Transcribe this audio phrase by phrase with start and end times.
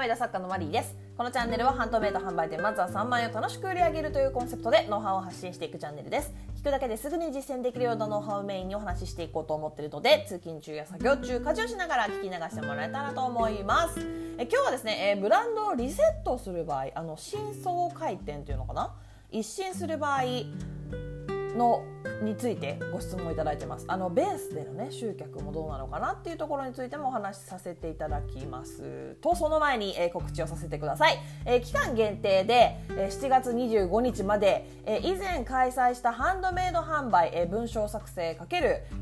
[0.00, 0.96] メイド作家のマリーです。
[1.14, 6.32] このチャンネルはハンドメイド販売店まずは3万円を楽しく売り上げるというコンセプトでノウハウを発信していくチャンネルです。
[6.56, 14.00] 聞くだけですぐに実践できるようなノウハウをメインにお話ししていこうと思っているので通勤中や作業中家事をしながら聞き流してもらえたらと思います。
[14.38, 18.94] え今日はですね、えブランドをリセットする場合あの真相回転というのかな？
[19.30, 20.22] 一新する場合
[21.60, 21.84] の
[22.22, 23.84] についてご質問いただいてます。
[23.86, 29.16] あのベースでのね集客もどうなのかなっていうところについてもお話しさせていただきます。
[29.20, 38.48] とその前に、えー、告知をさせてください、えー、期間限定で、えー、7月25日まで、えー、以前開催したハンドメイド販売、えー、文章作成×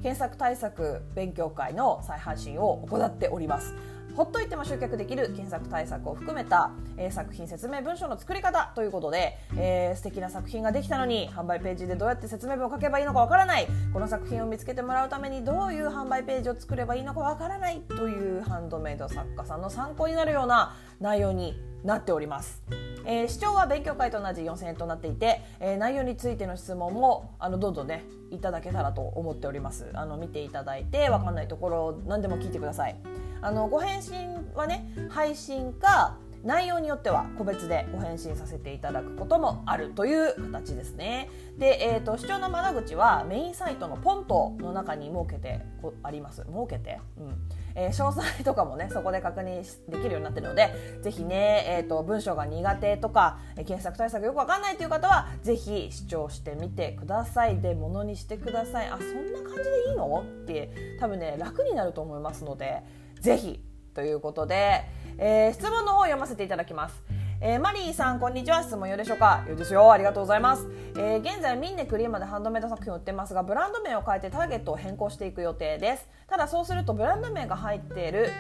[0.03, 3.75] 検索対策勉強会の再配信を行っております。
[4.19, 13.69] ほっといても集客できる検索対策を含めた、えー、作品説明文章の作り方ということで、えー、素敵な作品ができたのに販売ページでどうやって説明文を書けばいいのかわからない。
[13.93, 22.61] この作品を見つけてもらうためにどういう販売ページを作ればいいのかわからないというハンドメイド作家さんの参考になるような内容になっております。
[23.05, 29.89] えー、視聴は勉強会と同じ4000円となっていて、えー、内容についての質問もあのどんどんねいただけたらと思っております。
[29.95, 32.97] あの見ていただいて分かんないところ何でも聞いてください。
[33.41, 34.15] あのご返信
[34.55, 41.29] はね配信か内容によっては個別でご返信させていただくこともあるという形ですね。
[41.59, 45.61] で、えーと、視聴の窓口はメインサイトのポントの中に設けて
[46.05, 46.43] あります。
[46.43, 47.35] 設けて、うん
[47.75, 60.23] えー、詳細とかもねそこで確認できるようになっているのでぜひね、えーと、文章が苦手とか、え検索対策よくわかんないという方はぜひ視聴してみてくださいでものにしてくださいあそんな感じでいいの？
[60.23, 63.08] って多分ね楽になると思いますので。
[63.21, 63.61] ぜひ
[63.95, 64.85] ということで、
[65.19, 67.03] えー、質問の方を読ませていただきます。
[67.41, 68.65] えー、マリーさんこんにちは。
[68.65, 69.45] 質問よでしょうか？
[69.47, 69.93] よいですよ。
[69.93, 70.67] ありがとうございます、
[70.97, 76.09] えー、現在ミンネクリーマでハンドメイド作品を売ってますがブランド名を変えてターゲットを変更していく予定です。
[76.27, 78.31] ただそうするとブランド名が入っている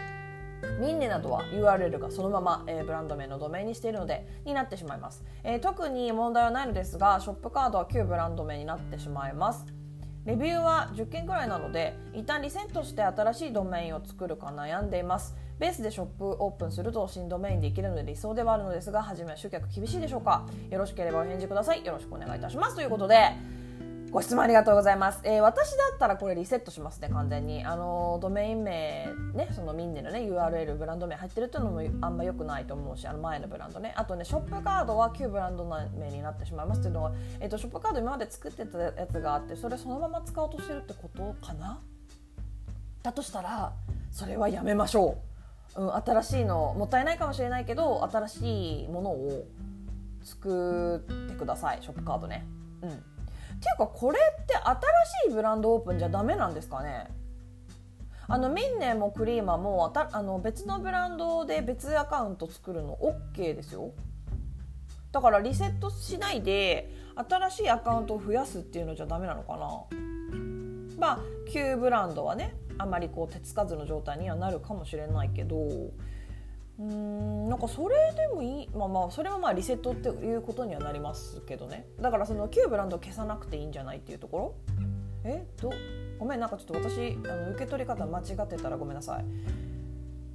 [0.80, 9.77] ミンネなどは URL がそのまま、えー、ブランド名のドメインにしているのでになってしまいます、えー、特に問題はないのですがショップカードは旧ブランド名になってしまいます。
[10.28, 15.34] レビューは10件くらいなので一旦リセットして新しいドメインを作るか悩んでいます。
[15.58, 20.44] ベースでショップオープンすると新ドメインできるので理想ではあるのですが初めは集客厳しいでしょうか？
[20.70, 21.82] よろしければお返事ください。
[21.82, 22.76] よろしくお願いいたします。
[22.76, 23.30] ということで
[24.10, 27.64] ご質問ありがとうございます、えー、私だったらこれリセットしますね完全に。
[27.64, 33.92] あのドメイン名ねそのミンネのね URL ブランド名入ってるっていうのもあんま良くないと思うしあの前のブランドね。
[33.96, 41.80] あとねショップカードは旧ブランド名になってしまいますっていうのは、えーと、ショップカード今まで作ってたやつがあってそれそのまま使おうとしてるってことかな？
[43.02, 43.72] だとしたら
[44.10, 45.18] それはやめましょ
[45.76, 49.44] う、うん、新しいのもったいないかもしれないけど新しいものを
[50.22, 52.46] 作ってくださいショップカードね。
[52.82, 53.02] うん。
[53.58, 54.80] っていうかこれって新
[55.26, 57.08] しいブランドオープンじゃダメなんですかね？
[58.28, 62.96] あのミンネもクリーマもあの別のブランドで別アカウント作るの
[63.34, 63.92] OK ですよ。
[65.10, 69.66] だからリセットしないで新しいアカウントを増やすっていうのじゃダメなのかな？
[70.98, 71.18] まあ
[71.50, 75.56] 旧ブランドはねあまりこう手つかずの状態にはなるかもしれないけど
[76.78, 81.86] うんなんかそれでもいいまあまあそれはまあリセットっていうことにはなりますけどね。
[82.00, 84.54] だからその旧ブランド消さなくていいんじゃないっていうところ？
[85.24, 85.44] え？
[85.60, 85.70] ど？
[86.18, 89.24] ごめんなんかちょっと私あの受け取り方間違ってたらごめんなさい。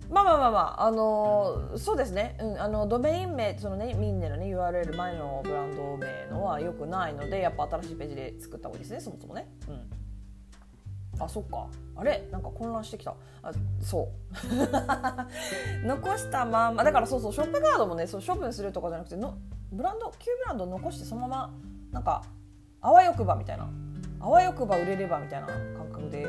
[0.09, 9.49] まあまあまあまあ、あのー、そうですね、うん、あのドメイン名そのねミンネのね URL 前のブランド名のはよくないのでやっぱ新しいページで作った方がいいですねそもそもね。
[9.67, 11.23] うん。
[11.23, 11.67] あそっか。
[11.95, 12.27] あれ？
[12.31, 13.15] なんか混乱してきた。
[13.43, 15.85] あそう。
[15.85, 19.37] 残したまんまだからそうそうショップカードもねそう処分するとかじゃなくての
[19.71, 21.53] ブランド旧ブランド残してそのまま
[21.91, 22.23] なんか
[22.81, 23.69] あわよくばみたいな。
[24.19, 26.27] あわよくば売れればみたいな感覚で。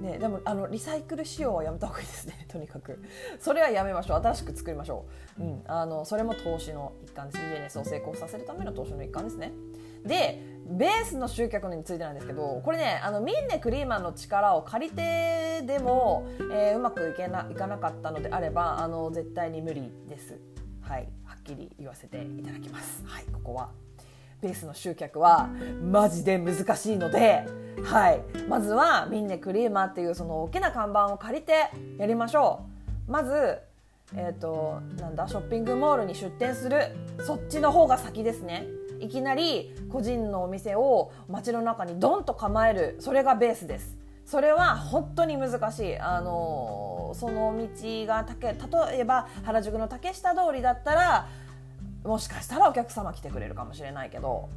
[0.00, 2.34] ね、でもあのリサイクル仕様はやめた方がいいですね。
[2.46, 3.02] とにかく。
[3.40, 4.20] それはやめましょう。
[4.22, 5.06] 新しく作りましょ
[5.38, 7.44] う、うん、あのそれも投資の一環です。
[7.44, 9.52] ビジネスを成功させるための投資の一環ですね。
[10.04, 20.38] でベースの集客についてなんですけどこれねあのミンネクリーマンの力を借りてでも、えー、うまくいけないかなかったのであればあの絶対に無理です。
[20.82, 21.08] はい。
[21.24, 23.02] はっきり言わせていただきます。
[23.06, 23.24] はい。
[23.32, 23.70] ここは。
[24.40, 25.48] ベースの集客は
[25.82, 27.44] マジで難しいので、
[27.84, 32.60] はい、まずはミンネクリーマーっていうその大きな看板を借りてやりましょ
[33.08, 33.10] う。
[33.10, 33.58] まず
[34.14, 36.96] えーと、となんだショッピングモールに出店する。
[37.20, 38.66] そっちの方が先ですね。
[39.00, 42.96] いきなり個人のお店を街の中にドンと構える。
[43.00, 43.96] それがベースです。
[44.24, 45.98] それは本当に難しい。
[45.98, 47.66] あのその道
[48.06, 51.28] が例えば原宿の竹下通りだったら
[52.04, 54.50] もしかしたらお客様来てくれるかもしれないけど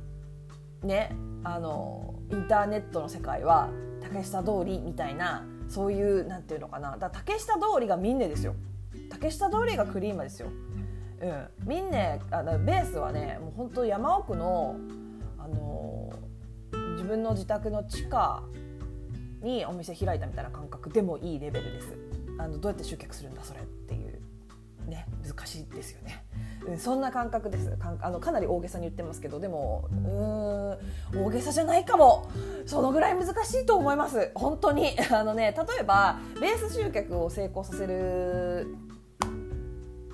[0.84, 3.70] ねあのインターネットの世界は
[4.02, 6.98] 竹下通りみたいなそういうなんていうのかな。
[6.98, 8.56] だ竹下通りがみんなですよ。
[9.10, 10.50] 竹下通りがクリーマですよ、
[11.22, 14.76] うん、みんなあのベースはねもう本当山奥の、
[15.38, 18.44] あのー、自分の自宅の地下
[19.42, 21.98] にお店開いたみたいな感覚でもいいレベルです。
[22.40, 24.20] あのどうやって集客するんだそれっていう
[24.90, 26.26] ね難しいですよね。
[26.68, 27.70] うん、そんな感覚です。
[27.78, 32.30] かあのかなり大げさに言ってますけどでもうん大げさじゃないかも。
[32.66, 34.32] そのぐらい難しいと思います。
[34.34, 34.96] 本当に。
[35.12, 38.76] あのね例えばベース集客を成功させる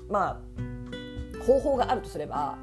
[0.09, 0.66] まあ
[1.47, 2.57] 方法があるとすれば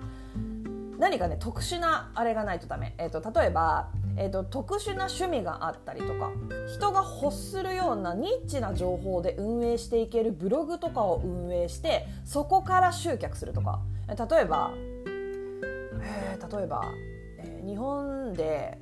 [0.99, 6.31] 何かね特殊なあれがないとダメ、えーと、例えば、えーと、特殊な趣味があったりとか
[6.73, 13.81] 人が欲するようなニッチな情報で運営していけるブログとかを運営してそこから集客するとか。
[14.07, 16.83] 例えば、えー、例えば、
[17.39, 18.79] えー、日本で、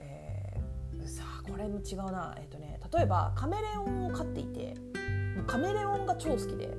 [0.00, 4.74] えー、さあこれも違うな、えーとね、例えばカメレオンを飼っていて
[5.46, 6.76] カメレオンが超好きで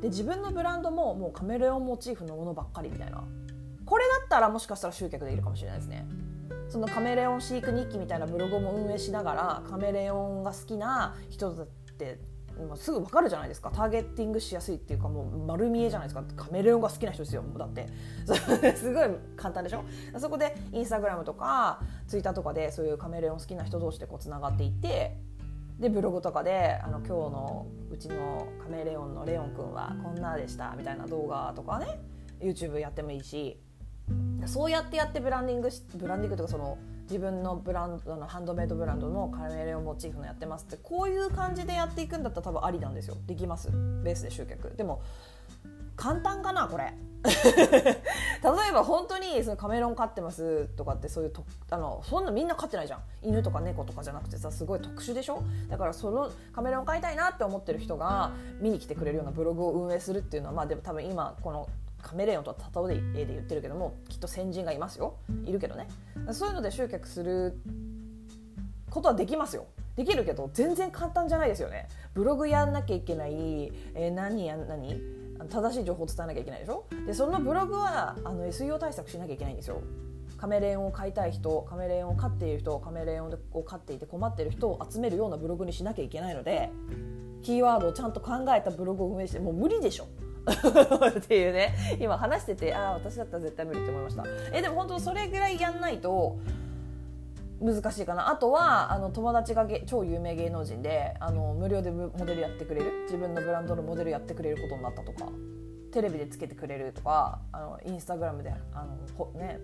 [0.00, 3.24] で自分のブランドももうカメレオンモチーフのものばっかりみたいな。
[3.84, 6.06] これだったらもしかしたら集客できるかもしれないですね。
[6.68, 12.18] そのカメレオン飼育日記みたいなブログも運営しながらカメレオンが好きな人だって
[12.74, 13.70] すぐ分かるじゃないですか。
[13.72, 16.22] ターゲッティングしやすいっていうかもう丸見えじゃないですか。
[16.36, 17.86] カメレオンが好きな人ですよだって。
[18.76, 19.84] すごい簡単でしょ？
[20.18, 25.16] そこでインスタグラムとかツイッターとかでそういうカメレオン好きな人同士でこうつながっていって
[25.78, 32.00] でブログとかであの今日のうちのカメレオンのレオンくんはこんなでしたみたいな動画とかね
[32.40, 33.60] YouTube やってもいいし
[34.46, 43.16] そうやってやってブランディングブランディングとかその自分のブランドのハンドメイドブランドのカメレオンモチーフのやってますってこういう感じでやっていくんだったら多分ありなんですよ。
[43.26, 43.70] できます。
[43.70, 44.74] ベースで集客。
[44.76, 45.02] でも
[45.98, 46.94] 簡単かなこれ。
[47.24, 53.00] 例えば本当にそのカメレオン飼ってますとかってそういうとあのそんなみんな飼ってないじゃん。
[53.22, 55.42] 犬とか猫とかじゃなくてさすごい特殊でしょ？
[55.68, 58.30] だからそのカメレオン飼いたいなって思ってる人が
[58.60, 61.68] 見に来てくれるようなブログを運営するっていうのはまあでも多分今この
[62.00, 62.56] カメレオンと
[62.88, 65.16] 例えで言ってるけどもきっと先人がいますよ。
[65.44, 65.88] いるけどね。
[66.30, 67.58] そういうので集客する
[68.90, 69.66] ことはできますよ。
[69.96, 71.88] できるけど全然簡単じゃないですよね。
[72.14, 75.02] ブログやんなきゃいけない、えー、何や何？
[75.46, 76.84] 正しい情報を伝えなきゃいけないでしょ？
[77.06, 79.80] でそのブログはあの SEO 対策しなきゃいけないんですよ。
[80.36, 86.70] カメレオンを飼いたい人カメレオンを飼っている人カメレオンを飼っていて困っている人を集めるようなブログにしなきゃいけないので
[87.42, 90.06] キーワードをちゃんと考えたブログを運営してもう無理でしょ？
[90.48, 91.74] っていうね。
[92.00, 94.24] 今話しててああ私だったら絶対無理って思いました。
[94.52, 96.38] えでも本当それぐらいやんないと
[97.60, 98.30] 難しいかな。
[98.30, 105.30] あとはあの友達が超有名芸能人であの無料でモデルやってくれる自分のブランドのモデルやってくれることになったとか
[105.92, 109.58] テレビでつけてくれるとかあのインスタグラムであのほね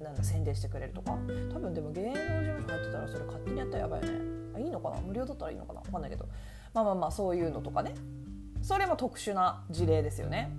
[0.00, 1.16] なんだ宣伝してくれるとか。
[1.52, 4.20] 多分でも芸能事務所入ってたらそれ勝手にやったらやばいよね。
[4.54, 5.00] あいいのかな？
[5.00, 5.80] 無料だったらいいのかな？
[5.80, 6.28] 分かんないけど。
[6.74, 7.94] まあまあまあそういうのとかね。
[8.60, 10.54] それも特殊な事例ですよね。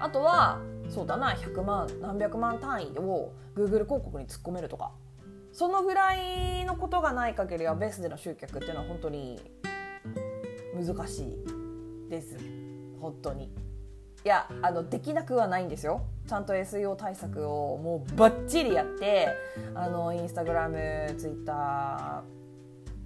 [0.00, 4.92] あとはそうだな100万何百万単位を Google 広告に突っ込めるとか。
[5.52, 9.40] そのぐらいのことがない限りはベースでの集客っていうのは本当に
[10.74, 12.36] 難しいです。
[13.00, 13.46] 本当に。
[14.24, 16.02] いやあのできなくはないんですよ。
[16.28, 19.28] ちゃんと SEO 対策をもうバッチリやって
[19.74, 20.76] あのインスタグラム
[21.16, 22.22] ツイッタ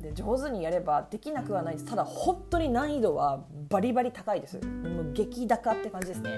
[0.01, 1.87] ーで上手にやればできなくはないです。
[1.87, 4.59] ただ本当に難易度はバリバリ高いです。
[4.59, 6.31] もう激高って感じですね。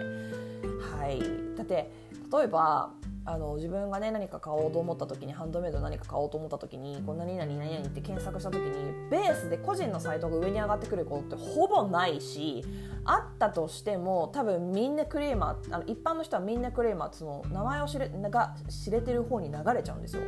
[0.97, 1.21] はい。
[1.57, 1.91] だって
[2.33, 2.91] 例えば
[3.27, 12.63] あの自分がね何か買おうと思った時にハンドメイド何か買おうと思った時にこう何々何々って検索した時にベースで個人のサイトが上に上がってくることってほぼないし
[13.05, 20.23] あったとしても多分みんなクレーマーあの一般の人はみんなクレーマーその名前を知れが知れてる方に流れちゃうんですよ。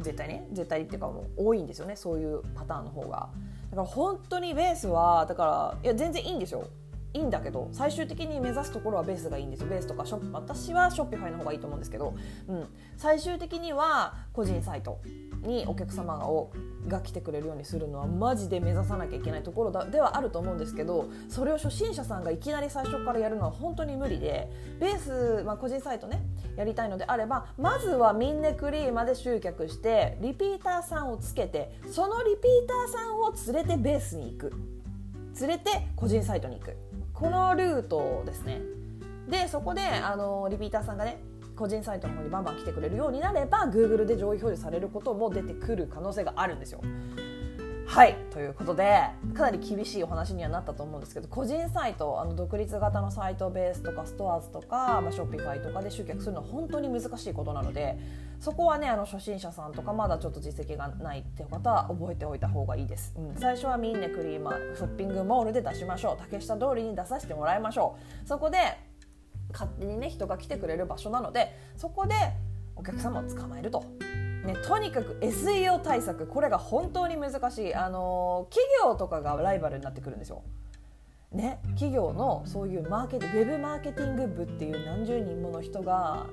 [0.00, 0.48] 絶対ね。
[0.52, 1.94] 絶対っていうかもう多いんですよね。
[1.94, 3.28] そういうパターンの方が。
[3.70, 6.66] だから本当にベースはだからいや全然いいんですよ。
[7.14, 9.68] いいんだけど最終的に目指すところはベースがいいんですよ。
[9.68, 12.14] ベースとかショッ私はショッピファイの方がいいと思うんですけど、
[12.48, 12.66] うん、
[12.96, 15.00] 最終的には個人サイト
[15.42, 16.52] にお客様がを
[16.88, 24.50] が来てくれるようにするのはマジで目指さなきゃいけないところだではあると思うんですけどそれを初心者さんがいきなり最初からやるのは本当に無理で
[24.80, 26.22] ベース、まあ、個人サイトね
[26.56, 34.52] やりたいのであればまずはミンネ、クリーマで集客してリピーターさんをつけてそのリピーターさんを連れてベースに行く。
[35.40, 36.91] 連れて個人サイトに行く。
[37.22, 38.60] このルートですね
[39.28, 41.22] でそこであのリピーターさんがね
[41.54, 46.80] 個人サイトの方にバンバン来てくれるようになれば Google で上位表示されることも出てくる可能性があるんですよ。
[47.92, 48.16] はい。
[48.30, 49.02] ということで
[49.34, 57.98] かなり厳しいお話にはなったと思うんですけど個人サイトあの独立型のサイトベースとか STORES とか、まあ、 Shopify とかで集客するのは本当に難しいことなので
[58.40, 66.16] そこはねあの初心者さんとかまだちょっと実績がないっていう方は覚えておいた方がいいです、うん、最初はミンネクリーマーショッピングモールで出しましょう。
[66.18, 68.26] 竹下通りに出させてもらいましょう。
[68.26, 68.56] そこで
[69.52, 72.14] 勝手にね人が来てくれる場所なのでそこで
[72.74, 73.84] お客様を捕まえると。
[74.44, 80.42] ね、とにかく SEO 対策これが本当に難しい、あの企業とかがライバルになってくるんですよ。
[81.30, 86.26] ね、企業のそういうマーケウェブマーケティング部っていう何十人もの人が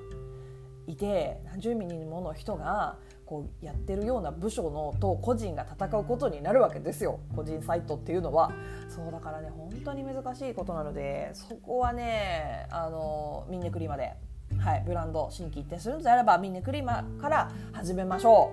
[0.86, 7.20] いて何十人もの人がこうやってるような部署のと個人が戦うことになるわけですよ。
[7.34, 8.52] 個人サイトっていうのは。
[8.88, 14.14] そうだからね本当に難しいことなのでそこはねあのミンネクリマで、
[14.60, 18.52] はい、ブランド新規一転するのであればミンネクリーマから始めましょ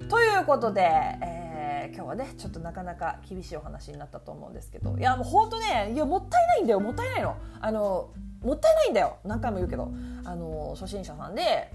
[0.00, 0.04] う。
[0.06, 7.36] ということで、えー、今日はねちょっとなかなか厳しいお話になったと思うんですけどいやもう本当ねいやもったいないんだよもったいないの。
[7.60, 8.10] あの
[8.42, 9.18] もったいないんだよ。
[9.24, 9.90] 何回も言うけど。
[10.24, 11.72] あの初心者さんで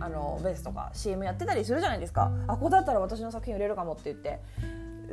[0.00, 2.32] あのベースとか CM やってたりするじゃないですか。
[2.46, 4.40] あここだったら私の作品売れるかもって言って。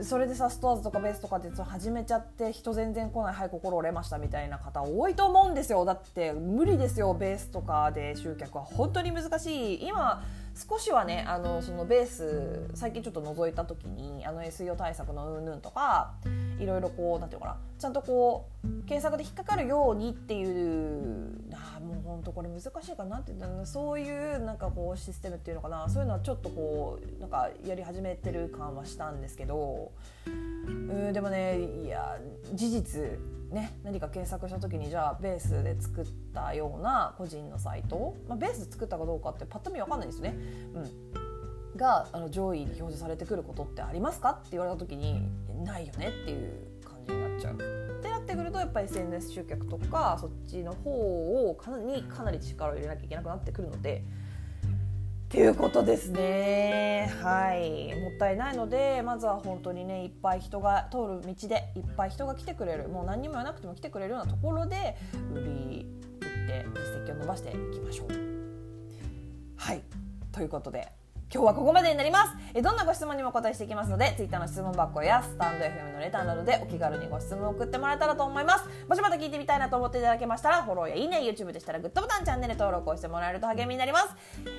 [0.02, 5.86] それでさストアーズとかベースとかって始めちゃって人全然来ないはい心折れましたみたいな方多いと思うんですよ。
[5.86, 9.88] だって無理ですよベースとかで集客は本当に難しい。
[9.88, 10.24] 今
[10.56, 16.14] 少しはねあのそのベース最近ちょっと覗いた時にあの SEO 対策のうんぬんとか
[16.64, 23.34] いろいろこうなんていうかなちゃんとこう検索で引っかかるようにっていうあもう本当これ難しいかなって
[23.66, 29.92] そういうなんかこうシステムっていうのかなそういうのはちょっとこうなんかやり始めてる感はしたんですけど
[30.26, 32.18] うんでもねいや
[32.54, 33.02] 事実
[33.52, 40.36] ね何か検索した時にじゃあベースで作ったような個人のサイト、まあ、ベース作ったかどうかってパッと見分かんないですよね。
[40.76, 40.80] う
[41.20, 41.33] ん
[41.76, 44.32] があの上位に表示されてくることってありますか？
[44.32, 45.28] って言われた時に
[45.64, 46.52] ないよねっていう
[46.86, 47.54] 感じになっちゃう。
[47.56, 50.92] ってなってくるとやっぱり SNS 集客とかそっちの方
[51.50, 54.04] をかなりかなり力を入れなきゃいけなくなってくるので。
[55.34, 64.96] っていうことですねはいもったいないのでまずは本当にねいっぱい人が通る道でいっぱい人が来てくれるもう何にも言わなくても来てくれるようなところで
[65.34, 65.88] 売り
[66.22, 66.66] 売って
[67.08, 68.10] 実績を伸ばしていきましょう。
[69.56, 69.82] はい
[70.32, 70.92] ということで
[71.34, 72.38] 今日はここまでになります。
[72.54, 78.70] えどんなご質問にもお答えしていきますので Twitter の質問箱やスタンド FM のレターなどでお気軽にご質問を送ってもらえたらと思います。
[78.88, 84.10] もしまた聞いてみたいなと思っていただけましたらフォローやいいね YouTube でしたらグッドボタンチャンネル登録をしてもらえると励みになります。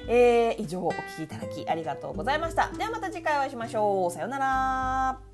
[0.09, 2.71] えー、以上お聴きいただきありがとうございました。
[2.77, 4.11] ではまた次回お会いしましょう。
[4.11, 5.34] さようなら。